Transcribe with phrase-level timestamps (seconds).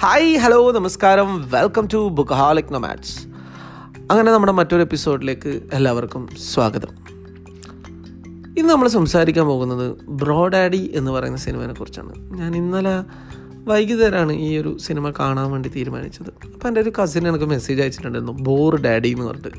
[0.00, 1.50] Hi hello നമസ്കാരം.
[1.50, 3.26] Welcome to bookaholic nomads
[4.10, 6.88] അങ്ങനെ നമ്മുടെ മറ്റൊരു എപ്പിസോഡിലേക്ക് എല്ലാവർക്കും സ്വാഗതം.
[8.58, 12.38] ഇന്ന് നമ്മൾ സംസാരിക്കാൻ പോകുന്നത് ബ്രോ ഡാഡി എന്ന് പറയുന്ന സിനിമയെ കുറിച്ചാണ്.
[12.38, 13.04] ഞാൻ ഇന്നലെ
[13.64, 16.28] വൈകുന്നേരമാണ് ഈ ഒരു സിനിമ കാണാൻ വേണ്ടി തീരുമാനിച്ചത്.
[16.28, 19.58] അപ്പോൾ എന്റെ ഒരു കസിൻ എനിക്ക് മെസ്സേജ് അയച്ചിട്ടുണ്ടായിരുന്നു ബോർ ഡാഡി എന്ന് പറഞ്ഞിട്ട്.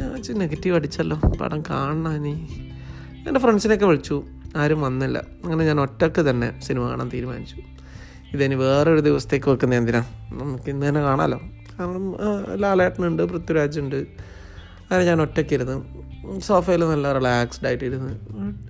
[0.00, 2.28] ഞാൻ വെച്ച് നെഗറ്റീവ് അടിച്ചല്ലോ പടം കാണാൻ
[3.28, 4.24] എന്റെ ഫ്രണ്ട്സിനെയൊക്കെ വിളിച്ചു
[4.56, 5.18] ആരും വന്നില്ല.
[5.44, 7.73] അങ്ങനെ ഞാൻ ഒറ്റയ്ക്ക് തന്നെ സിനിമ കാണാൻ തീരുമാനിച്ചു.
[8.34, 10.04] ഇതിനി വേറൊരു ദിവസത്തേക്ക് വെക്കുന്നത് എന്തിനാ?
[10.32, 11.40] നമുക്ക് ഇന്ന് തന്നെ കാണാമല്ലോ
[11.80, 12.14] കാരണം
[12.60, 15.76] ലാലേട്ടനുണ്ട് പൃഥ്വിരാജ് ഉണ്ട് അങ്ങനെ ഞാൻ ഒറ്റയ്ക്കിരുന്ന്
[16.40, 18.14] സോഫയിൽ നല്ല റിലാക്സ്ഡ് ആയിട്ട് ഇരുന്ന്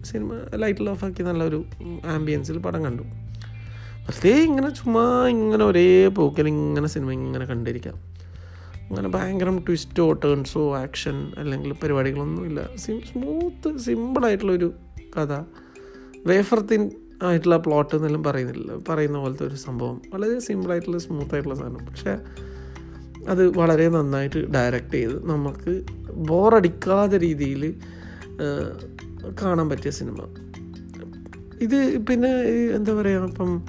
[0.04, 1.64] സിനിമ ലൈറ്റിൽ ആക്കി നല്ലൊരു
[2.06, 3.02] ആംബിയൻസിൽ പടം കണ്ടു.
[4.06, 7.95] വെറുതെ ഇങ്ങനെ ചുമ്മാ ഇങ്ങനെ ഒരേ പോക്കിൽ ഇങ്ങനെ സിനിമ ഇങ്ങനെ കണ്ടിരിക്കാം.
[8.80, 12.68] അങ്ങനെ ഭയങ്കര ട്വിസ്റ്റോ ടേൺസോ ആക്ഷൻ അല്ലെങ്കിൽ പരിപാടികളൊന്നുമില്ല.
[12.76, 14.74] സിം സ്മൂത്ത് സിമ്പിളായിട്ടുള്ളൊരു
[15.16, 15.42] കഥ.
[16.26, 16.90] വേഫർ തിൻ
[17.23, 18.73] ആയിട്ടുള്ള പ്ലോട്ട് എന്നെല്ലാം പറയുന്നില്ല.
[18.88, 20.02] പറയുന്ന പോലത്തെ ഒരു സംഭവം.
[20.15, 21.87] വളരെ സിമ്പിളായിട്ടുള്ള സ്മൂത്ത് ആയിട്ടുള്ള സാധനം.
[21.87, 22.18] പക്ഷേ
[23.29, 27.80] അത് വളരെ നന്നായിട്ട് ഡയറക്റ്റ് ചെയ്ത് നമുക്ക് ബോറടിക്കാതെ രീതിയിൽ
[29.42, 30.16] കാണാൻ പറ്റിയ സിനിമ
[31.60, 32.29] ഇത് പിന്നെ
[32.76, 33.66] എന്താ പറയുക ഇപ്പം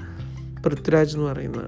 [0.66, 1.62] പൃഥ്വിരാജ് എന്ന് പറയുന്ന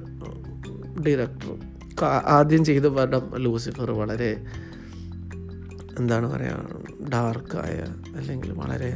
[1.08, 4.46] ഡയറക്ടർ ആദ്യം ചെയ്ത പടം ലൂസിഫർ വളരെ
[6.00, 6.68] എന്താണ് പറയുക
[7.14, 7.86] ഡാർക്കായ
[8.18, 8.90] അല്ലെങ്കിൽ വളരെ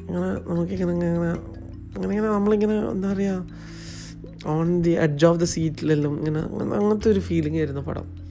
[0.00, 1.55] ഇങ്ങനെ നമുക്കിങ്ങനെ ഇങ്ങനെ
[1.96, 3.48] അങ്ങനെ ഇങ്ങനെ നമ്മളിങ്ങനെ എന്താ പറയുക
[4.46, 8.26] on the edge of the സീറ്റിലെല്ലാം ഇങ്ങനെ അങ്ങനെ അങ്ങനത്തെ ഒരു ഫീലിംഗ് ആയിരുന്നു പടം.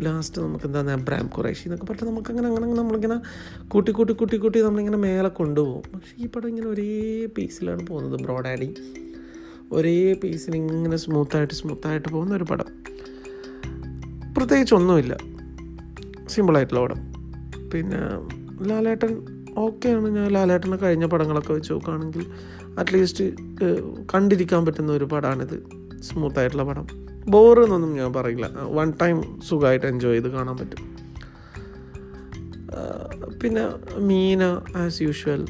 [0.00, 3.20] ലാസ്റ്റ് നമുക്ക് എന്താ അബ്രാം ഖുറൈഷി എന്നൊക്കെ പറഞ്ഞാൽ നമുക്ക് അങ്ങനെ അങ്ങനെ അങ്ങനെ നമ്മളിങ്ങനെ
[3.68, 5.82] കൂട്ടി കൂട്ടി കൂട്ടി കൂട്ടി നമ്മളിങ്ങനെ മേലെ കൊണ്ടുപോകും.
[5.94, 8.74] പക്ഷേ ഈ പടം ഇങ്ങനെ ഒരേ പീസിലാണ് പോകുന്നത് ബ്രോഡാഡി
[9.72, 12.64] ഒരേ പീസിൽ ഇങ്ങനെ സ്മൂത്തായിട്ട് സ്മൂത്തായിട്ട് പോകുന്ന ഒരു പടം.
[14.34, 15.16] പ്രത്യേകിച്ച് ഒന്നുമില്ല.
[16.28, 17.12] സിമ്പിളായിട്ടുള്ള പടം.
[17.70, 17.98] പിന്നെ
[18.68, 20.08] ലാലേട്ടൻ ഓക്കെയാണ്.
[20.08, 22.26] ഞാൻ ലാലേട്ടനെ കഴിഞ്ഞ പടങ്ങളൊക്കെ വെച്ച് നോക്കുകയാണെങ്കിൽ
[22.78, 23.24] അറ്റ്ലീസ്റ്റ്
[24.14, 25.56] കണ്ടിരിക്കാൻ പറ്റുന്ന ഒരു പടമാണിത്
[26.00, 26.86] സ്മൂത്തായിട്ടുള്ള പടം.
[27.28, 28.46] ബോർ എന്നൊന്നും ഞാൻ പറയില്ല.
[28.78, 30.80] വൺ ടൈം സുഖമായിട്ട് എൻജോയ് ചെയ്ത് കാണാൻ പറ്റും.
[33.42, 33.64] പിന്നെ
[33.98, 34.42] മീന
[34.76, 35.46] ആസ് യൂഷ്വൽ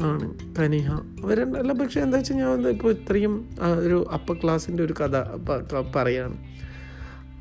[0.00, 0.26] ആണ്.
[0.58, 0.92] കനിഹ
[1.24, 3.48] അവരുണ്ടല്ല പക്ഷേ എന്താ വെച്ചാൽ ഞാൻ ഇപ്പോൾ ഇത്രയും
[3.84, 5.16] ഒരു അപ്പർ ക്ലാസ്സിന്റെ ഒരു കഥ
[5.96, 6.36] പറയാണ്.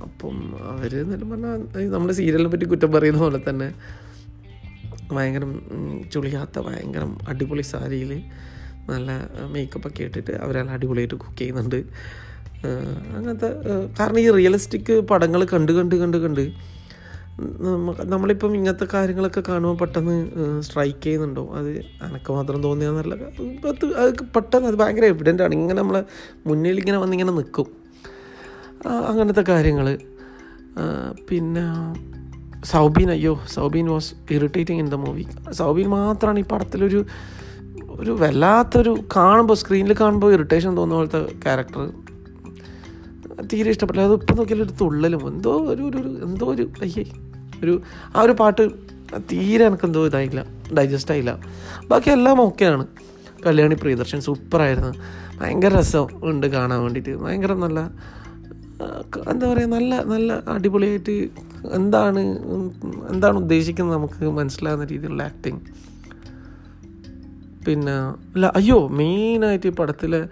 [0.01, 3.75] അപ്പം അവർ എന്നെല്ലാം പറഞ്ഞാൽ നമ്മുടെ സീരിയലിനെ പറ്റി കുറ്റം പറയുന്ന പോലെ തന്നെ
[5.15, 5.45] ഭയങ്കര
[6.13, 8.11] ചുളിയാത്ത ഭയങ്കര അടിപൊളി സാരിയിൽ
[8.89, 9.11] നല്ല
[9.53, 11.79] മേക്കപ്പ് ഒക്കെ ഇട്ടിട്ട് അവരെല്ലാം അടിപൊളിയായിട്ട് കുക്ക് ചെയ്യുന്നുണ്ട്.
[13.17, 13.49] അങ്ങനത്തെ
[13.99, 16.43] കാരണം ഈ റിയലിസ്റ്റിക് പടങ്ങൾ കണ്ട് കണ്ട് കണ്ട് കണ്ട്
[18.13, 20.15] നമ്മളിപ്പം ഇങ്ങനത്തെ കാര്യങ്ങളൊക്കെ കാണുമ്പോൾ പെട്ടെന്ന്
[20.65, 21.43] സ്ട്രൈക്ക് ചെയ്യുന്നുണ്ടോ?
[21.57, 21.69] അത്
[22.07, 23.13] എനക്ക് മാത്രം തോന്നിയാന്നല്ല
[23.69, 25.53] അത് അത് പെട്ടെന്ന് അത് ഭയങ്കര എവിഡന്റ് ആണ്.
[25.59, 26.01] ഇങ്ങനെ നമ്മളെ
[26.47, 27.69] മുന്നിൽ ഇങ്ങനെ വന്നിങ്ങനെ നിൽക്കും
[29.11, 29.87] അങ്ങനത്തെ കാര്യങ്ങൾ
[31.29, 31.63] പിന്നെ
[32.63, 37.05] സൗബീൻ അയ്യോ Soubin was irritating in the movie Soubin മാത്രമാണ് ഈ പടത്തിലൊരു
[37.89, 41.91] ഒരു വല്ലാത്തൊരു കാണുമ്പോൾ സ്ക്രീനിൽ കാണുമ്പോൾ ഇറിറ്റേഷൻ തോന്നുന്ന പോലത്തെ ക്യാരക്ടർ
[43.53, 44.07] തീരെ ഇഷ്ടപ്പെട്ടില്ല.
[44.07, 47.05] അത് ഇപ്പം നോക്കിയാലും ഒരു തുള്ളലും എന്തോ ഒരു ഒരു എന്തോ ഒരു അയ്യേ
[47.63, 47.81] ഒരു
[48.15, 48.69] ആ ഒരു പാട്ട്
[49.31, 50.45] തീരെ എനിക്ക് എന്തോ ഇതായില്ല
[50.77, 51.39] ഡൈജസ്റ്റ് ആയില്ല.
[51.87, 52.87] ബാക്കി എല്ലാം ഓക്കെയാണ്.
[53.45, 54.93] കല്യാണി പ്രിയദർശൻ സൂപ്പറായിരുന്നു
[55.41, 57.15] ഭയങ്കര രസം ഉണ്ട് കാണാൻ വേണ്ടിയിട്ട്.
[57.23, 57.91] ഭയങ്കര നല്ല
[59.31, 61.29] എന്താ പറയുക നല്ല നല്ല അടിപൊളിയായിട്ട്
[61.73, 62.19] എന്താണ്
[63.09, 65.59] എന്താണ് ഉദ്ദേശിക്കുന്നത് നമുക്ക് മനസ്സിലാകുന്ന രീതിയിലുള്ള ആക്ടിങ്
[67.65, 67.91] പിന്നെ
[68.35, 70.27] അല്ല അയ്യോ മെയിനായിട്ട് ഈ പടത്തിലെ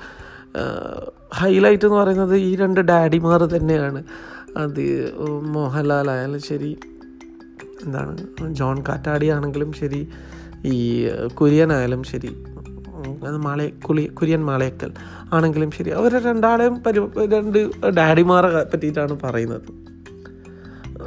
[1.34, 4.03] ഹൈലൈറ്റ് എന്ന് പറയുന്നത് ഈ രണ്ട് ഡാഡിമാർ തന്നെയാണ്.
[4.58, 6.78] അത് മോഹൻലാൽ ആയാലും ശരി
[7.85, 8.18] എന്താണ്
[8.50, 10.08] ജോൺ കാറ്റാടി ആണെങ്കിലും ശരി
[10.66, 12.28] ഈ കുര്യൻ ആയാലും ശരി
[13.25, 14.91] അത് മാളെ കുളി കുര്യൻ മാളയക്കൽ.
[15.33, 19.88] ആണെങ്കിലും ശരി അവർ രണ്ടാളെയും പരി രണ്ട് ഡാഡിമാരെ പറ്റിയിട്ടാണ് പറയുന്നത്.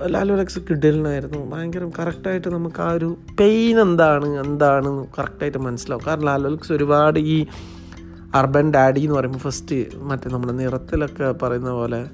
[0.07, 6.05] ലാലു അലക്സ് കിഡിലിനായിരുന്നു ഭയങ്കര കറക്റ്റായിട്ട് നമുക്ക് ആ ഒരു പെയിൻ എന്താണ് എന്താണ് കറക്റ്റായിട്ട് മനസ്സിലാവും.
[6.07, 7.47] കാരണം ലാലു അലക്സ് ഒരുപാട് ഈ
[8.35, 12.09] അർബൻ ഡാഡി എന്ന് പറയുമ്പോൾ ഫസ്റ്റ് മറ്റേ നമ്മുടെ നിറത്തിലൊക്കെ പറയുന്ന പോലെ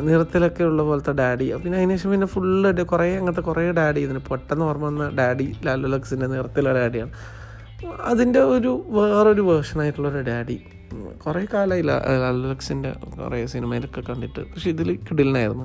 [0.00, 4.86] നിറത്തിലൊക്കെ ഉള്ള പോലത്തെ ഡാഡി പിന്നെ അതിനുശേഷം പിന്നെ ഫുള്ള് കുറേ അങ്ങനത്തെ കുറേ ഡാഡി ഇതിന് പെട്ടെന്ന് ഓർമ്മ
[4.86, 7.10] വന്ന ഡാഡി ലാലു ലക്സിന്റെ നിറത്തിലുള്ള ഡാഡിയാണ്
[7.86, 10.60] അതിന്റെ ഒരു വേറൊരു വേർഷനായിട്ടുള്ളൊരു ഡാഡി.
[11.26, 14.40] കുറേ കാലമായി അലക്സിന്റെ കുറേ സിനിമയിലൊക്കെ കണ്ടിട്ട്.
[14.40, 15.64] പക്ഷെ ഇതിൽ കിടിലനായിരുന്നു.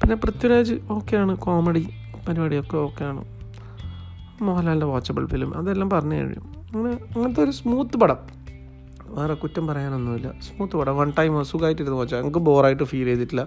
[0.00, 1.88] പിന്നെ പൃഥ്വിരാജ് ഓക്കെയാണ് കോമഡി
[2.28, 3.24] പരിപാടിയൊക്കെ ഓക്കെയാണ്.
[4.42, 6.40] മോഹൻലാലിന്റെ വാച്ചബിൾ ഫിലിം അതെല്ലാം പറഞ്ഞു കഴിഞ്ഞു.
[6.74, 8.16] അങ്ങനെ അങ്ങനത്തെ ഒരു സ്മൂത്ത് പടം.
[9.06, 10.32] വേറെ കുറ്റം പറയാനൊന്നുമില്ല.
[10.40, 13.46] സ്മൂത്ത് പടം വൺ ടൈം സുഖമായിട്ടിരുന്ന് വാച്ചാൽ എനിക്ക് ബോറായിട്ട് ഫീൽ ചെയ്തിട്ടില്ല.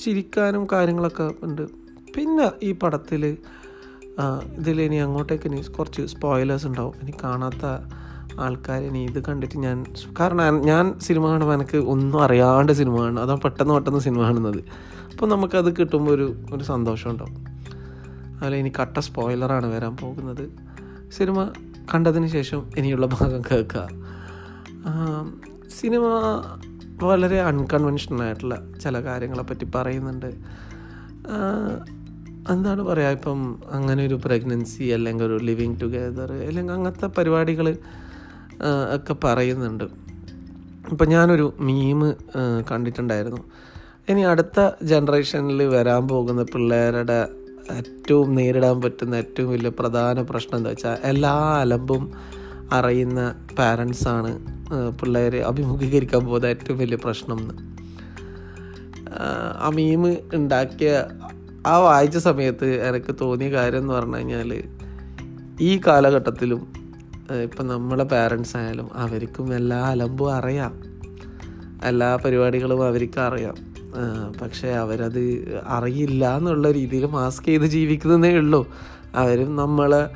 [0.00, 1.68] ചിരിക്കാനും കാര്യങ്ങളൊക്കെ ഉണ്ട്.
[2.16, 3.36] പിന്നെ ഈ പടത്തിൽ
[4.58, 6.94] ഇതിൽ ഇനി അങ്ങോട്ടേക്ക് ഇനി കുറച്ച് സ്പോയിലേഴ്സ് ഉണ്ടാവും.
[7.02, 7.64] ഇനി കാണാത്ത
[8.44, 9.76] ആൾക്കാർ ഇനി ഇത് കണ്ടിട്ട് ഞാൻ
[10.20, 14.60] കാരണം ഞാൻ സിനിമ കാണുമ്പോൾ എനിക്ക് ഒന്നും അറിയാണ്ട് സിനിമ കാണും അതാ പെട്ടെന്ന് പെട്ടെന്ന് സിനിമ കാണുന്നത്.
[15.12, 17.36] അപ്പോൾ നമുക്കത് കിട്ടുമ്പോൾ ഒരു ഒരു സന്തോഷം ഉണ്ടാവും.
[18.32, 20.44] അതുപോലെ ഇനി കട്ട സ്പോയിലറാണ് വരാൻ പോകുന്നത്.
[21.18, 21.38] സിനിമ
[21.92, 23.84] കണ്ടതിന് ശേഷം ഇനിയുള്ള ഭാഗം കേൾക്കുക
[25.78, 26.04] സിനിമ
[27.02, 30.30] വളരെ അൺകൺവെൻഷണൽ ആയിട്ടുള്ള ചില കാര്യങ്ങളെപ്പറ്റി പറയുന്നുണ്ട്.
[32.52, 33.40] എന്താണ് പറയുക ഇപ്പം
[33.72, 37.66] അങ്ങനെ ഒരു പ്രഗ്നൻസി അല്ലെങ്കിൽ ഒരു ലിവിങ് ടുഗെദർ അല്ലെങ്കിൽ അങ്ങനത്തെ പരിപാടികൾ
[38.94, 39.84] ഒക്കെ പറയുന്നുണ്ട്.
[40.92, 42.08] ഇപ്പം ഞാനൊരു മീമ്
[42.70, 43.40] കണ്ടിട്ടുണ്ടായിരുന്നു.
[44.08, 47.18] ഇനി അടുത്ത ജനറേഷനിൽ വരാൻ പോകുന്ന പിള്ളേരുടെ
[47.76, 52.04] ഏറ്റവും നേരിടാൻ പറ്റുന്ന ഏറ്റവും വലിയ പ്രധാന പ്രശ്നം എന്താ വെച്ചാൽ എല്ലാ അലമ്പും
[52.72, 53.20] അറിയുന്ന
[53.58, 54.30] പാരൻസാണ്
[55.00, 57.54] പിള്ളേരെ അഭിമുഖീകരിക്കാൻ പോകുന്ന ഏറ്റവും വലിയ പ്രശ്നം എന്ന്.
[59.60, 60.92] ആ മീമ് ഉണ്ടാക്കിയ
[61.66, 64.62] ആ വായിച്ച സമയത്ത് എനിക്ക് തോന്നിയ കാര്യം എന്ന് പറഞ്ഞു കഴിഞ്ഞാൽ
[65.60, 66.72] ഈ കാലഘട്ടത്തിലും
[67.42, 70.74] ഇപ്പം നമ്മളെ പാരൻസ് ആയാലും അവർക്കും എല്ലാ അലമ്പും അറിയാം.
[71.84, 73.54] എല്ലാ പരിപാടികളും അവർക്ക് അറിയാം.
[74.42, 75.22] പക്ഷേ അവരത്
[75.66, 78.74] അറിയില്ല എന്നുള്ള രീതിയിൽ മാസ്ക് ചെയ്ത് ജീവിക്കുന്നതേ ഉള്ളൂ.
[79.14, 80.08] അവരും നമ്മൾ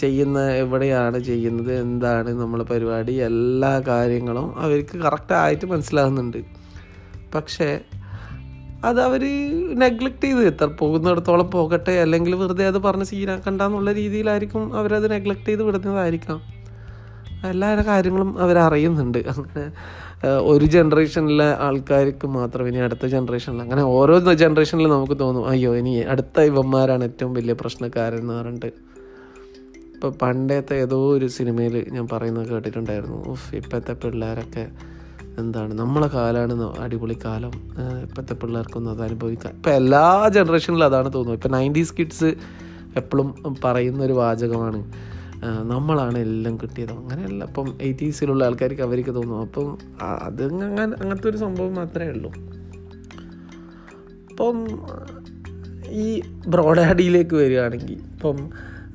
[0.00, 6.44] ചെയ്യുന്ന എവിടെയാണ് ചെയ്യുന്നത് എന്താണ് നമ്മളെ പരിപാടി എല്ലാ കാര്യങ്ങളും അവർക്ക് കറക്റ്റായിട്ട് മനസ്സിലാകുന്നുണ്ട്
[7.34, 7.80] പക്ഷേ
[8.84, 9.22] അത് അവർ
[9.82, 10.42] നെഗ്ലക്റ്റ് ചെയ്ത്.
[10.50, 16.40] എത്ര പോകുന്നിടത്തോളം പോകട്ടെ അല്ലെങ്കിൽ വെറുതെ അത് പറഞ്ഞ് സീനാക്കണ്ട എന്നുള്ള രീതിയിലായിരിക്കും അവരത് നെഗ്ലക്റ്റ് ചെയ്ത് വിടുന്നതായിരിക്കാം.
[17.50, 19.64] എല്ലാ കാര്യങ്ങളും അവരറിയുന്നുണ്ട് അങ്ങനെ
[20.52, 26.40] ഒരു ജനറേഷനിലെ ആൾക്കാർക്ക് മാത്രം ഇനി അടുത്ത ജനറേഷനിൽ അങ്ങനെ ഓരോ ജനറേഷനിൽ നമുക്ക് തോന്നും അയ്യോ ഇനി അടുത്ത
[26.50, 28.70] ഇവന്മാരാണ് ഏറ്റവും വലിയ പ്രശ്നക്കാരെന്ന് പറഞ്ഞിട്ട്.
[29.94, 33.18] ഇപ്പോൾ പണ്ടത്തെ ഏതോ ഒരു സിനിമയിൽ ഞാൻ പറയുന്നത് കേട്ടിട്ടുണ്ടായിരുന്നു.
[33.32, 34.64] ഉഫ് ഇപ്പോഴത്തെ പിള്ളേരൊക്കെ
[35.38, 37.50] എന്താണ് നമ്മളെ കാലമാണ് അടിപൊളി കാലം
[38.02, 39.54] ഇപ്പോഴത്തെ പിള്ളേർക്കൊന്നും അത് അനുഭവിക്കാൻ.
[39.54, 41.34] ഇപ്പം എല്ലാ ജനറേഷനിലും അതാണ് തോന്നുന്നത്.
[41.34, 42.34] ഇപ്പം നയന്റീസ് കിഡ്സ്
[42.96, 44.92] എപ്പോഴും പറയുന്ന ഒരു വാചകമാണ്
[45.44, 46.92] നമ്മളാണ് എല്ലാം കിട്ടിയത്.
[46.92, 49.40] അങ്ങനെയല്ല ഇപ്പം എയ്റ്റീസിലുള്ള ആൾക്കാർക്ക് അവർക്ക് തോന്നും.
[49.40, 52.32] അപ്പം അത് അങ്ങനെ അങ്ങനത്തെ ഒരു സംഭവം മാത്രമേ ഉള്ളൂ.
[54.30, 54.66] ഇപ്പം
[55.90, 58.50] ഈ ബ്രോഡാഡിയിലേക്ക് വരികയാണെങ്കിൽ ഇപ്പം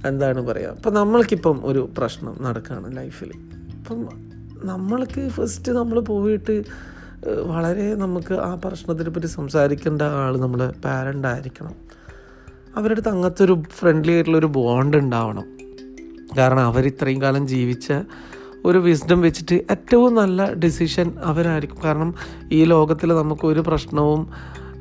[0.08, 3.32] എന്താണ് പറയുക ഇപ്പം നമ്മൾക്കിപ്പം ഒരു പ്രശ്നം നടക്കുകയാണ് ലൈഫിൽ
[3.74, 4.27] ഇപ്പം
[4.64, 6.64] നമ്മൾക്ക് ഫസ്റ്റ് നമ്മൾ പോയിട്ട്
[7.46, 11.76] വളരെ നമുക്ക് ആ പ്രശ്നത്തിനെ പറ്റി സംസാരിക്കേണ്ട ആൾ നമ്മുടെ പാരന്റ് ആയിരിക്കണം.
[12.76, 15.46] അവരുടെ അടുത്ത് അങ്ങനത്തെ ഒരു ഫ്രണ്ട്ലി ആയിട്ടുള്ളൊരു ബോണ്ട് ഉണ്ടാവണം.
[16.38, 17.94] കാരണം അവർ ഇത്രയും കാലം ജീവിച്ച
[18.66, 21.78] ഒരു വിസ്ഡം വെച്ചിട്ട് ഏറ്റവും നല്ല ഡിസിഷൻ അവരായിരിക്കും.
[21.84, 22.16] കാരണം
[22.52, 24.28] ഈ ലോകത്തിൽ നമുക്ക് ഒരു പ്രശ്നവും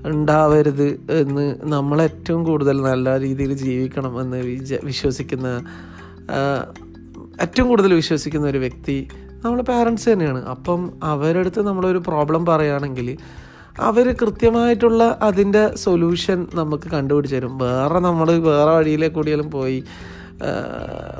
[0.06, 4.36] ഉണ്ടാവരുത് എന്ന് നമ്മളേറ്റവും കൂടുതൽ നല്ല രീതിയിൽ ജീവിക്കണം എന്ന്
[4.84, 5.64] വിശ്വസിക്കുന്ന
[7.42, 9.08] ഏറ്റവും കൂടുതൽ വിശ്വസിക്കുന്ന ഒരു വ്യക്തി
[9.46, 10.42] നമ്മളെ പാരൻസ് തന്നെയാണ്.
[10.54, 10.80] അപ്പം
[11.12, 13.08] അവരുടെ അടുത്ത് നമ്മളൊരു പ്രോബ്ലം പറയുകയാണെങ്കിൽ
[13.88, 17.54] അവർ കൃത്യമായിട്ടുള്ള അതിന്റെ സൊല്യൂഷൻ നമുക്ക് കണ്ടുപിടിച്ച് തരും.
[17.58, 19.78] വേറെ നമ്മൾ വേറെ വഴിയിലേക്ക് കൂടിയാലും പോയി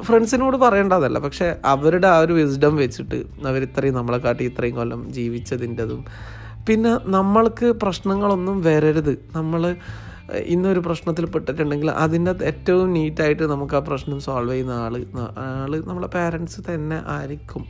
[0.07, 1.19] ഫ്രണ്ട്സിനോട് പറയേണ്ടതല്ല.
[1.19, 3.19] പക്ഷേ അവരുടെ ആ ഒരു വിസ്ഡം വെച്ചിട്ട്
[3.51, 6.01] അവർ ഇത്രയും നമ്മളെ കാട്ടി ഇത്രയും കൊല്ലം ജീവിച്ചതിന്റെതും.
[6.69, 9.15] പിന്നെ നമ്മൾക്ക് പ്രശ്നങ്ങളൊന്നും വരരുത്.
[9.37, 9.63] നമ്മൾ
[10.55, 14.95] ഇന്നൊരു പ്രശ്നത്തിൽ പെട്ടിട്ടുണ്ടെങ്കിൽ അതിന്റെ ഏറ്റവും നീറ്റായിട്ട് നമുക്ക് ആ പ്രശ്നം സോൾവ് ചെയ്യുന്ന ആൾ
[15.45, 17.65] ആൾ നമ്മളെ പാരൻസ് തന്നെ ആയിരിക്കും.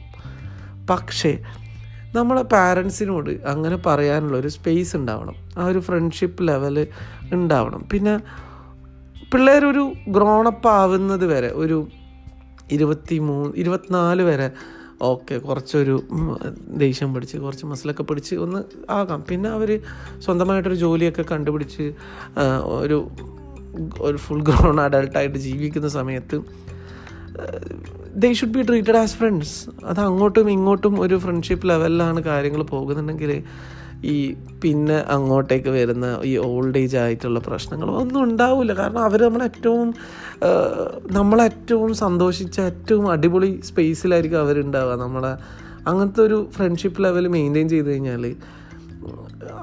[0.90, 1.38] പക്ഷേ
[2.14, 5.34] നമ്മളെ പാരൻസിനോട് അങ്ങനെ പറയാനുള്ള ഒരു സ്പേസ് ഉണ്ടാവണം.
[5.58, 6.86] ആ ഒരു ഫ്രണ്ട്ഷിപ്പ് ലെവൽ
[7.32, 7.88] ഉണ്ടാവണം.
[7.92, 8.20] പിന്നെ
[9.32, 11.88] പിള്ളേരൊരു ഗ്രോണപ്പ് ആവുന്നത് വരെ ഒരു
[12.72, 14.50] ഇരുപത്തി മൂന്ന് ഇരുപത്തിനാല് വരെ
[15.02, 16.02] ഓക്കെ കുറച്ചൊരു
[16.68, 18.60] ദേഷ്യം പിടിച്ച് കുറച്ച് മസിലൊക്കെ പിടിച്ച് ഒന്ന്
[18.90, 19.24] ആകാം.
[19.30, 19.80] പിന്നെ അവർ
[20.18, 21.92] സ്വന്തമായിട്ടൊരു ജോലിയൊക്കെ കണ്ടുപിടിച്ച്
[22.64, 23.10] ഒരു
[24.00, 26.36] ഒരു ഫുൾ ഗ്രോൺ അഡൾട്ടായിട്ട് ജീവിക്കുന്ന സമയത്ത്
[28.16, 33.42] they should be treated as friends അത് അങ്ങോട്ടും ഇങ്ങോട്ടും ഒരു ഫ്രണ്ട്ഷിപ്പ് ലെവലിലാണ് കാര്യങ്ങൾ പോകുന്നുണ്ടെങ്കിൽ
[34.04, 39.94] ഈ പിന്നെ അങ്ങോട്ടേക്ക് വരുന്ന ഈ ഓൾഡ് ഏജ് ആയിട്ടുള്ള പ്രശ്നങ്ങൾ ഒന്നും ഉണ്ടാവില്ല കാരണം അവർ നമ്മളേറ്റവും
[41.12, 44.96] നമ്മളേറ്റവും സന്തോഷിച്ച ഏറ്റവും അടിപൊളി സ്പേസിലായിരിക്കും അവരുണ്ടാവുക.
[44.96, 45.32] നമ്മളെ
[45.88, 48.24] അങ്ങനത്തെ ഒരു ഫ്രണ്ട്ഷിപ്പ് ലെവൽ മെയിന്റെയിൻ ചെയ്ത് കഴിഞ്ഞാൽ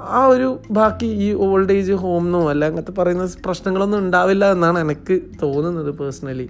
[0.10, 5.92] ആ ഒരു ബാക്കി ഈ ഓൾഡ് ഏജ് ഹോമെന്നോ അല്ല അങ്ങനത്തെ പറയുന്ന പ്രശ്നങ്ങളൊന്നും ഉണ്ടാവില്ല എന്നാണ് എനിക്ക് തോന്നുന്നത്
[5.92, 6.50] പേഴ്സണലി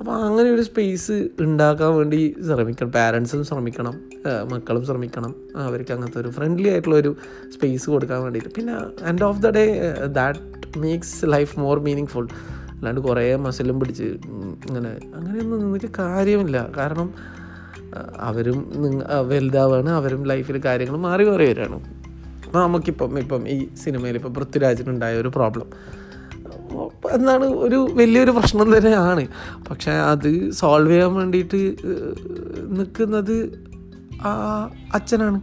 [0.00, 2.90] അപ്പോൾ അങ്ങനെ ഒരു സ്പേസ് ഉണ്ടാക്കാൻ വേണ്ടി ശ്രമിക്കണം.
[2.92, 3.94] പാരൻസും ശ്രമിക്കണം.
[4.52, 5.34] മക്കളും ശ്രമിക്കണം.
[5.56, 7.16] അവർക്ക് അങ്ങനത്തെ ഒരു ഫ്രണ്ട്ലി ആയിട്ടുള്ള ഒരു
[7.54, 8.50] സ്പേസ് കൊടുക്കാൻ വേണ്ടിയിട്ട്.
[8.56, 8.74] പിന്നെ
[9.08, 9.64] end of the day
[10.06, 12.28] that makes life more meaningful
[12.76, 14.08] അല്ലാണ്ട് കുറേ മസിലും പിടിച്ച്
[14.68, 16.70] ഇങ്ങനെ അങ്ങനെയൊന്നും നിന്നിട്ട് കാര്യമില്ല.
[16.76, 17.14] കാരണം
[18.16, 18.58] അവരും
[19.28, 19.90] വലുതാവാണ്.
[19.90, 21.80] അവരും ലൈഫിൽ കാര്യങ്ങൾ മാറി മാറി വരികയാണ്
[22.54, 25.68] നമുക്കിപ്പം ഇപ്പം ഈ സിനിമയിൽ ഇപ്പം പൃഥ്വിരാജിനുണ്ടായ ഒരു പ്രോബ്ലം
[27.10, 29.28] എന്നാണ് ഒരു വലിയൊരു പ്രശ്നം തന്നെയാണ്.
[29.70, 31.76] പക്ഷേ അത് സോൾവ് ചെയ്യാൻ വേണ്ടിയിട്ട്
[32.66, 33.66] നിൽക്കുന്നത്
[34.24, 34.32] ആ
[34.94, 35.40] അച്ഛനാണ്.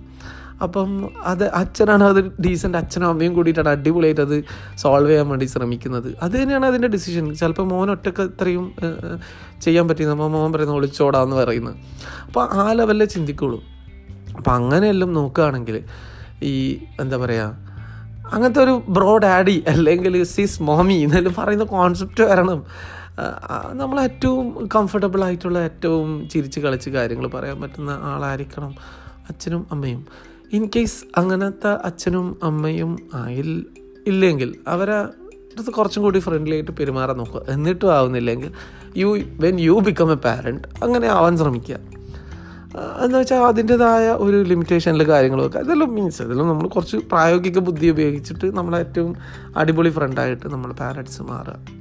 [0.63, 4.43] അപ്പം അത് അച്ഛനാണ് അത് ഡീസന്റ് അച്ഛനും അമ്മയും കൂടിയിട്ടാണ് അടിപൊളിയായിട്ട് അത്
[4.75, 6.17] സോൾവ് ചെയ്യാൻ വേണ്ടി ശ്രമിക്കുന്നത്.
[6.21, 8.73] അത് തന്നെയാണ് അതിന്റെ ഡിസിഷൻ ചിലപ്പോൾ മോൻ ഒറ്റയ്ക്ക് ഇത്രയും
[9.61, 11.75] ചെയ്യാൻ പറ്റിയത് അപ്പോൾ മോൻ പറയുന്നത് ഒളിച്ചോടാന്ന് പറയുന്നത്.
[12.27, 13.63] അപ്പോൾ ആ ലെവലിൽ ചിന്തിക്കുള്ളൂ.
[14.37, 15.83] അപ്പം അങ്ങനെയെല്ലാം നോക്കുകയാണെങ്കിൽ
[16.43, 17.66] ഈ എന്താ പറയുക
[18.33, 22.59] അങ്ങനത്തെ ഒരു ബ്രോ ഡാഡി അല്ലെങ്കിൽ സിസ് മോമി എന്നെല്ലാം പറയുന്ന കോൺസെപ്റ്റ് വരണം.
[23.81, 28.73] നമ്മൾ ഏറ്റവും കംഫർട്ടബിൾ ആയിട്ടുള്ള ഏറ്റവും ചിരിച്ച് കളിച്ച് കാര്യങ്ങൾ പറയാൻ പറ്റുന്ന ആളായിരിക്കണം
[29.29, 30.01] അച്ഛനും അമ്മയും.
[30.53, 32.91] ഇൻ കേസ് അങ്ങനത്തെ അച്ഛനും അമ്മയും
[33.21, 33.49] ആയിൽ
[34.11, 34.97] ഇല്ലെങ്കിൽ അവരെ
[35.53, 37.41] അടുത്ത് കുറച്ചും കൂടി ഫ്രണ്ട്ലി ആയിട്ട് പെരുമാറാൻ നോക്കുക.
[37.53, 38.51] എന്നിട്ടും ആവുന്നില്ലെങ്കിൽ
[39.01, 39.09] you
[39.45, 41.79] when you become a parent അങ്ങനെ ആവാൻ ശ്രമിക്കുക.
[43.03, 45.59] എന്ന് വെച്ചാൽ അതിന്റെതായ ഒരു ലിമിറ്റേഷനിൽ കാര്യങ്ങളൊക്കെ.
[45.59, 49.15] ഇതെല്ലാം മീൻസ് ഇതെല്ലാം നമ്മൾ കുറച്ച് പ്രായോഗിക ബുദ്ധി ഉപയോഗിച്ചിട്ട് നമ്മളെ ഏറ്റവും
[49.57, 51.77] അടിപൊളി ഫ്രണ്ടായിട്ട് നമ്മൾ പാരൻസ് മാറുക.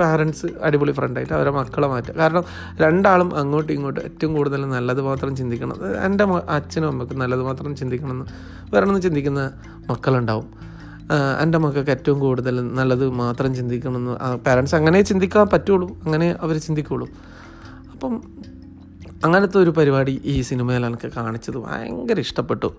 [0.00, 2.14] പാരൻസ് അടിപൊളി ഫ്രണ്ടായിട്ട് അവരെ മക്കളെ മാറ്റുക.
[2.14, 2.44] കാരണം
[2.76, 5.76] രണ്ടാളും അങ്ങോട്ടും ഇങ്ങോട്ടും ഏറ്റവും കൂടുതൽ നല്ലത് മാത്രം ചിന്തിക്കണം.
[6.04, 8.26] എന്റെ അച്ഛനും അമ്മക്കും നല്ലത് മാത്രം ചിന്തിക്കണമെന്ന്
[8.74, 9.50] വരണമെന്ന് ചിന്തിക്കുന്ന
[9.90, 10.46] മക്കളുണ്ടാവും.
[11.42, 15.88] എന്റെ മക്കൾക്ക് ഏറ്റവും കൂടുതൽ നല്ലത് മാത്രം ചിന്തിക്കണമെന്ന് പാരൻസ് അങ്ങനെ ചിന്തിക്കാൻ പറ്റുള്ളൂ.
[16.04, 17.08] അങ്ങനെ അവർ ചിന്തിക്കുള്ളൂ.
[17.92, 18.22] അപ്പം
[19.24, 22.70] അങ്ങനത്തെ ഒരു പരിപാടി ഈ സിനിമയിൽ എനിക്ക് കാണിച്ചത് ഭയങ്കര ഇഷ്ടപ്പെട്ടു.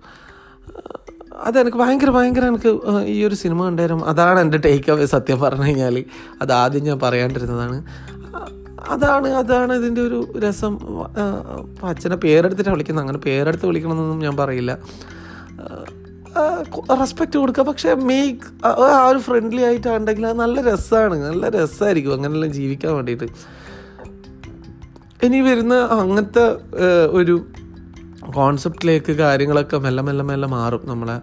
[1.34, 2.72] അത് എനിക്ക് ഭയങ്കര ഭയങ്കര എനിക്ക്
[3.04, 6.06] ഈ ഒരു സിനിമ കണ്ടേരം അതാണ് എന്റെ ടേക്ക് അവേ സത്യം പറഞ്ഞു കഴിഞ്ഞാൽ
[6.42, 7.78] അത് ആദ്യം ഞാൻ പറയാണ്ടിരുന്നതാണ്.
[8.90, 10.74] അതാണ് അതാണ് ഇതിന്റെ ഒരു രസം.
[11.84, 13.04] അച്ഛനെ പേരെടുത്തിട്ട് വിളിക്കുന്നത്.
[13.04, 14.80] അങ്ങനെ പേരെടുത്ത് വിളിക്കണമെന്നൊന്നും ഞാൻ പറയില്ല.
[17.02, 17.64] റെസ്പെക്റ്റ് കൊടുക്കുക.
[17.64, 23.28] പക്ഷേ മേക്ക് ആ ഒരു ഫ്രണ്ട്ലി ആയിട്ടാണെങ്കിൽ അത് നല്ല രസമാണ് നല്ല രസമായിരിക്കും അങ്ങനെയെല്ലാം ജീവിക്കാൻ വേണ്ടിയിട്ട്.
[25.26, 26.44] ഇനി വരുന്ന അങ്ങനത്തെ
[27.20, 27.36] ഒരു
[28.38, 31.16] കോൺസെപ്റ്റിലേക്ക് കാര്യങ്ങളൊക്കെ മെല്ലെ മെല്ലെ മെല്ലെ മാറും നമ്മളെ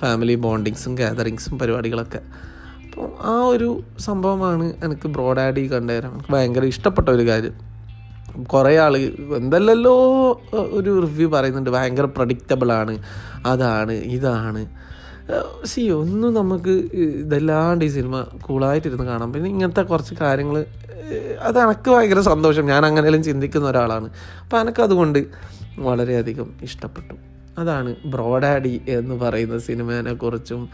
[0.00, 2.20] ഫാമിലി ബോണ്ടിങ്സും ഗാദറിങ്സും പരിപാടികളൊക്കെ.
[2.84, 3.68] അപ്പോൾ ആ ഒരു
[4.06, 7.54] സംഭവമാണ് എനിക്ക് ബ്രോഡാഡി കണ്ടുതരാൻ എനിക്ക് ഭയങ്കര ഇഷ്ടപ്പെട്ട ഒരു കാര്യം.
[8.52, 8.94] കുറേ ആൾ
[9.40, 9.94] എന്തല്ലോ
[10.78, 11.70] ഒരു റിവ്യൂ പറയുന്നുണ്ട്.
[11.70, 12.94] ഭയങ്കര പ്രഡിക്റ്റബിളാണ്
[13.52, 14.62] അതാണ് ഇതാണ്.
[15.64, 19.32] സി ഒന്നും നമുക്ക് ഇതല്ലാണ്ട് ഈ സിനിമ കൂളായിട്ടിരുന്ന് കാണാം.
[19.32, 20.66] പിന്നെ ഇങ്ങനത്തെ കുറച്ച് കാര്യങ്ങൾ
[21.40, 22.66] അത് എനിക്ക് ഭയങ്കര സന്തോഷം.
[22.66, 24.10] ഞാൻ അങ്ങനെയെല്ലാം ചിന്തിക്കുന്ന ഒരാളാണ്.
[24.42, 25.18] അപ്പോൾ എനിക്കതുകൊണ്ട്
[25.78, 27.14] വളരെയധികം ഇഷ്ടപ്പെട്ടു.
[27.58, 30.68] അതാണ് ബ്രോഡാഡി എന്ന് പറയുന്ന സിനിമേനെ കുറിച്ചും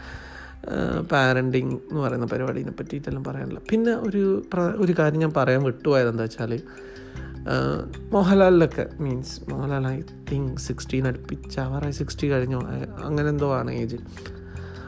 [1.11, 4.43] പാരന്റിങ് എന്ന് പറയുന്ന പരിപാടിനെ പറ്റിയിട്ടെല്ലാം പറയാനില്ല പിന്നെ ഒരു
[4.75, 6.59] ഒരു കാര്യം ഞാൻ പറയാൻ വിട്ടുപോയത് എന്താ വെച്ചാൽ
[8.11, 12.61] മോഹൻലാലിലൊക്കെ means Mohanlal I think sixteen അടുപ്പിച്ചാവാറായി sixty കഴിഞ്ഞോ
[13.03, 13.99] അങ്ങനെ എന്തോ ആണ് ഏജ്.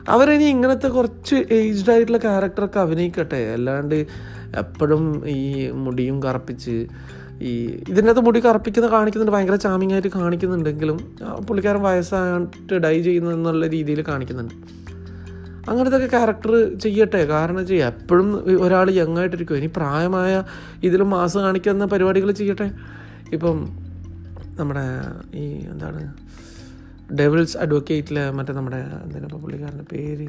[0.09, 3.41] അവരിനി ഇങ്ങനത്തെ കുറച്ച് ഏജ്ഡ് ആയിട്ടുള്ള ക്യാരക്ടറൊക്കെ അഭിനയിക്കട്ടെ.
[3.53, 3.95] അല്ലാണ്ട്
[4.57, 5.39] എപ്പോഴും ഈ
[5.71, 6.75] മുടിയും കറപ്പിച്ച്
[7.41, 7.51] ഈ
[7.89, 9.33] ഇതിനകത്ത് മുടി കറുപ്പിക്കുന്ന കാണിക്കുന്നുണ്ട്.
[9.35, 10.97] ഭയങ്കര ചാമിങ് ആയിട്ട് കാണിക്കുന്നുണ്ടെങ്കിലും
[11.47, 14.55] പുള്ളിക്കാരൻ വയസ്സായിട്ട് ഡൈ ചെയ്യുന്നു എന്നുള്ള രീതിയിൽ കാണിക്കുന്നുണ്ട്.
[15.69, 17.25] അങ്ങനത്തെ ഒക്കെ ക്യാരക്ടർ ചെയ്യട്ടെ.
[17.25, 18.27] കാരണം ചെയ്യുക എപ്പോഴും
[18.65, 20.43] ഒരാൾ യങ് ആയിട്ടിരിക്കും ഇനി പ്രായമായ
[20.83, 22.67] ഇതിലും മാസം കാണിക്കുന്ന പരിപാടികൾ ചെയ്യട്ടെ.
[23.33, 23.57] ഇപ്പം
[24.59, 24.85] നമ്മുടെ
[25.35, 26.01] ഈ എന്താണ്
[27.11, 30.27] ഡെവിൾസ് അഡ്വക്കേറ്റിലെ മറ്റേ നമ്മുടെ എന്തിനാ പുള്ളിക്കാരന്റെ പേര്?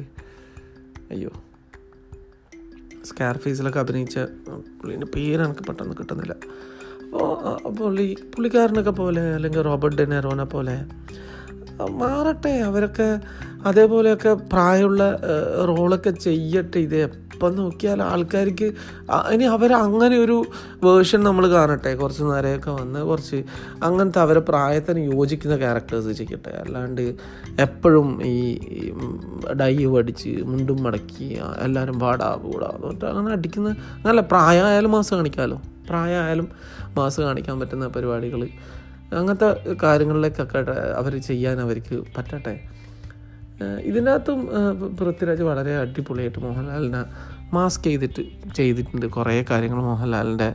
[1.11, 1.29] അയ്യോ.
[3.05, 6.35] സ്കാർ ഫീസിലൊക്കെ അഭിനയിച്ച പുള്ളീന്റെ പേര് എനിക്ക് പെട്ടെന്ന് കിട്ടുന്നില്ല.
[7.01, 10.85] അപ്പോൾ പുള്ളി പുള്ളിക്കാരനൊക്കെ പോലെ അല്ലെങ്കിൽ റോബർട്ട് ഡെനെറോനെ പോലെ
[11.89, 12.49] മാറട്ടെ.
[12.49, 13.19] അവരൊക്കെ
[13.65, 15.19] അതേപോലെയൊക്കെ പ്രായമുള്ള
[15.67, 16.79] റോളൊക്കെ ചെയ്യട്ടെ.
[16.79, 18.67] ഇത് എപ്പം നോക്കിയാൽ ആൾക്കാർക്ക്
[19.33, 20.35] ഇനി അവർ അങ്ങനെ ഒരു
[20.83, 21.91] വേർഷൻ നമ്മൾ കാണട്ടെ.
[21.95, 23.37] കുറച്ച് നേരമൊക്കെ വന്ന് കുറച്ച്
[23.83, 27.01] അങ്ങനത്തെ അവരെ പ്രായത്തിന് യോജിക്കുന്ന ക്യാരക്ടേഴ്സ് ചെയ്യട്ടെ അല്ലാണ്ട്
[27.65, 28.35] എപ്പോഴും ഈ
[29.61, 31.27] ഡൈ അടിച്ച് മുണ്ടും മടക്കി
[31.65, 36.49] എല്ലാവരും പാടാ കൂടാ എന്നിട്ട് അങ്ങനെ അടിക്കുന്ന അങ്ങനല്ല പ്രായമായാലും മാസം കാണിക്കാമല്ലോ പ്രായമായാലും
[36.97, 38.43] മാസം കാണിക്കാൻ പറ്റുന്ന പരിപാടികൾ
[39.19, 39.51] അങ്ങനത്തെ
[39.83, 40.59] കാര്യങ്ങളിലേക്കൊക്കെ
[40.99, 42.55] അവർ ചെയ്യാൻ അവർക്ക് പറ്റട്ടെ.
[43.89, 44.39] ഇതിനകത്തും
[44.99, 47.01] പൃഥ്വിരാജ് വളരെ അടിപൊളിയായിട്ട് മോഹൻലാലിനെ
[47.53, 48.23] മാസ്ക് ചെയ്തിട്ട്
[48.55, 49.05] ചെയ്തിട്ടുണ്ട്.
[49.05, 50.49] കുറേ കാര്യങ്ങൾ മോഹൻലാലിന്റെ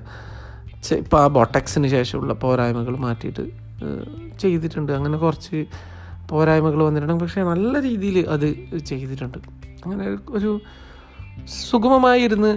[0.93, 3.45] ഇപ്പോൾ ആ ബൊട്ടക്സിന് ശേഷമുള്ള പോരായ്മകൾ മാറ്റിയിട്ട്
[4.39, 4.93] ചെയ്തിട്ടുണ്ട്.
[4.93, 5.59] അങ്ങനെ കുറച്ച്
[6.31, 7.25] പോരായ്മകൾ വന്നിട്ടുണ്ട്.
[7.25, 8.47] പക്ഷേ നല്ല രീതിയിൽ അത്
[8.91, 9.39] ചെയ്തിട്ടുണ്ട്.
[9.85, 10.61] അങ്ങനെ ഒരു
[11.49, 12.51] സുഗമമായി ഇരുന്ന്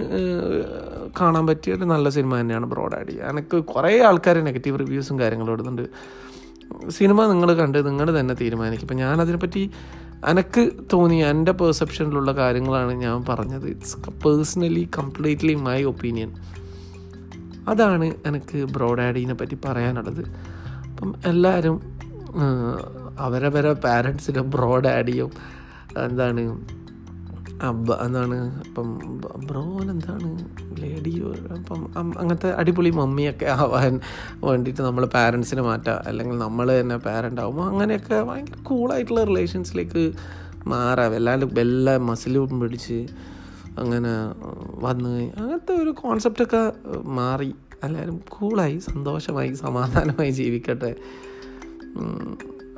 [1.20, 5.84] കാണാൻ പറ്റിയ ഒരു നല്ല സിനിമ തന്നെയാണ് ബ്രോഡാഡി എനിക്ക് കുറേ ആൾക്കാർ നെഗറ്റീവ് റിവ്യൂസും കാര്യങ്ങളും ഇടുന്നുണ്ട്.
[6.88, 8.86] സിനിമ നിങ്ങൾ കണ്ട് നിങ്ങൾ തന്നെ തീരുമാനിക്കും.
[8.86, 9.70] ഇപ്പം ഞാനതിനെപ്പറ്റി
[10.26, 13.66] എനിക്ക് തോന്നി എന്റെ പെർസെപ്ഷനിലുള്ള കാര്യങ്ങളാണ് ഞാൻ പറഞ്ഞത്.
[13.66, 16.32] It's personally completely my opinion
[17.68, 20.22] അതാണ് എനിക്ക് ബ്രോഡാഡിനെ പറ്റി പറയാനുള്ളത്.
[20.90, 21.98] അപ്പം എല്ലാവരും
[23.18, 25.30] അവരവരെ പാരൻസിനും ബ്രോഡാഡിയും
[26.04, 26.42] എന്താണ്
[28.04, 28.88] എന്താണ് അപ്പം
[29.46, 30.28] ബ്രോൻ എന്താണ്
[30.80, 34.00] ലേഡിയോ അപ്പം അങ്ങനത്തെ അടിപൊളി മമ്മിയൊക്കെ ആവാൻ
[34.44, 40.12] വേണ്ടിയിട്ട് നമ്മൾ പാരൻസിനെ മാറ്റുക അല്ലെങ്കിൽ നമ്മൾ തന്നെ പാരന്റ് ആകുമ്പോൾ അങ്ങനെയൊക്കെ ഭയങ്കര കൂളായിട്ടുള്ള റിലേഷൻസിലേക്ക്
[40.66, 41.14] മാറാം.
[41.14, 43.06] എല്ലാവരും എല്ലാ മസിലും പിടിച്ച്
[43.78, 44.12] അങ്ങനെ
[44.86, 46.72] വന്ന് അങ്ങനത്തെ ഒരു കോൺസെപ്റ്റൊക്കെ
[47.04, 47.54] മാറി.
[47.84, 50.96] എല്ലാവരും കൂളായി സന്തോഷമായി സമാധാനമായി ജീവിക്കട്ടെ.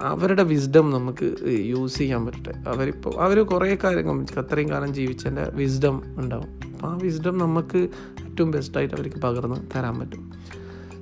[0.03, 2.69] അവരുടെ വിസ്ഡം നമുക്ക് യൂസ് ചെയ്യാൻ പറ്റട്ടെ.
[2.69, 6.61] അവരിപ്പോൾ അവർ കുറേ കാര്യങ്ങൾ അത്രയും കാലം ജീവിച്ചതിന്റെ വിസ്ഡം ഉണ്ടാവും.
[6.75, 7.89] അപ്പോൾ ആ വിസ്ഡം നമുക്ക്
[8.29, 10.33] ഏറ്റവും ബെസ്റ്റായിട്ട് അവർക്ക് പകർന്ന് തരാൻ പറ്റും.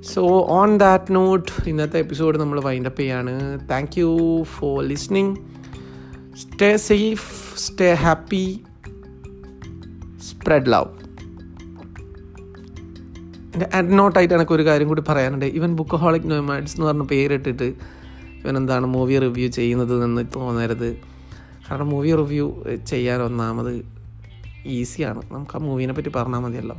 [0.02, 3.34] സോ ഓൺ ദാറ്റ് നോട്ട് ഇന്നത്തെ എപ്പിസോഡ് നമ്മൾ വൈൻഡപ്പ് ചെയ്യാണ്.
[3.70, 5.36] Thank you for listening
[6.36, 8.60] stay safe stay happy
[10.30, 10.98] spread love
[13.54, 15.44] എന്റെ അഡ് നോട്ടായിട്ട് എനിക്ക് ഒരു കാര്യം കൂടി പറയാനുണ്ട്.
[15.44, 17.97] ഇവൻ ബുക്ക് ഹോളിക് നോമാഡ്സ് എന്ന് പറഞ്ഞ പേരിട്ടിട്ട്
[18.44, 20.96] ഇവനെന്താണ് മൂവി റിവ്യൂ ചെയ്യുന്നത് എന്ന് തോന്നരുത്.
[21.70, 23.86] കാരണം മൂവി റിവ്യൂ ചെയ്യാൻ ഒന്നാമത്
[24.66, 26.76] ഈസിയാണ് നമുക്ക് ആ മൂവീനെ പറ്റി പറഞ്ഞാൽ മതിയല്ലോ.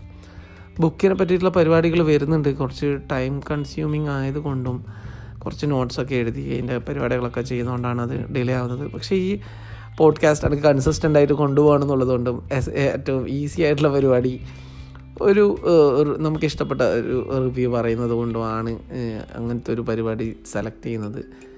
[0.80, 2.56] ബുക്കിനെ പറ്റിയിട്ടുള്ള പരിപാടികൾ വരുന്നുണ്ട്.
[2.58, 4.86] കുറച്ച് ടൈം കൺസ്യൂമിങ് ആയതുകൊണ്ടും
[5.40, 8.92] കുറച്ച് നോട്ട്സൊക്കെ എഴുതി അതിന്റെ പരിപാടികളൊക്കെ ചെയ്യുന്നതുകൊണ്ടാണ് അത് ഡിലേ ആവുന്നത്.
[8.92, 9.40] പക്ഷേ ഈ
[9.98, 14.42] പോഡ്കാസ്റ്റ് എനിക്ക് കൺസിസ്റ്റന്റ് ആയിട്ട് കൊണ്ടുപോകണം എന്നുള്ളതുകൊണ്ടും എസ്- ഏറ്റവും ഈസി ആയിട്ടുള്ള പരിപാടി
[15.22, 15.58] ഒരു
[16.18, 18.80] നമുക്കിഷ്ടപ്പെട്ട ഒരു റിവ്യൂ പറയുന്നത് കൊണ്ടുമാണ്
[19.36, 21.49] അങ്ങനത്തെ ഒരു പരിപാടി സെലക്ട് ചെയ്യുന്നത്.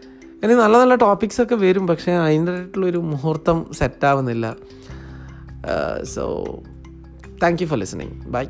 [0.44, 2.54] ഇനി നല്ല നല്ല ടോപ്പിക്സ് ഒക്കെ വരും പക്ഷേ അതിന്റെ
[2.88, 4.56] ഒരു മുഹൂർത്തം സെറ്റാവുന്നില്ല
[6.04, 6.24] so
[7.44, 8.44] thank you for listening bye